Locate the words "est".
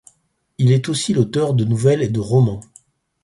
0.71-0.89